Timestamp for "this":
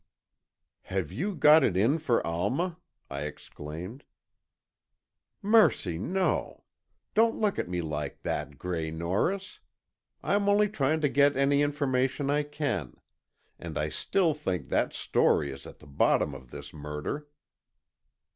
16.49-16.73